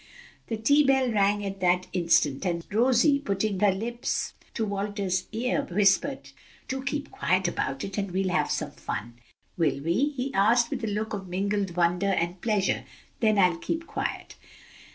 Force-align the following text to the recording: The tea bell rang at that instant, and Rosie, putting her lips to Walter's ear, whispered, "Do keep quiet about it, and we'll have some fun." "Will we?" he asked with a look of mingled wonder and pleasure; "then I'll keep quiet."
The 0.47 0.57
tea 0.57 0.83
bell 0.83 1.11
rang 1.11 1.45
at 1.45 1.59
that 1.59 1.85
instant, 1.93 2.43
and 2.43 2.65
Rosie, 2.73 3.19
putting 3.19 3.59
her 3.59 3.71
lips 3.71 4.33
to 4.55 4.65
Walter's 4.65 5.27
ear, 5.31 5.67
whispered, 5.69 6.31
"Do 6.67 6.81
keep 6.83 7.11
quiet 7.11 7.47
about 7.47 7.83
it, 7.83 7.99
and 7.99 8.09
we'll 8.09 8.29
have 8.29 8.49
some 8.49 8.71
fun." 8.71 9.19
"Will 9.59 9.79
we?" 9.81 10.09
he 10.17 10.33
asked 10.33 10.71
with 10.71 10.83
a 10.83 10.87
look 10.87 11.13
of 11.13 11.27
mingled 11.29 11.75
wonder 11.75 12.07
and 12.07 12.41
pleasure; 12.41 12.83
"then 13.19 13.37
I'll 13.37 13.57
keep 13.59 13.85
quiet." 13.85 14.37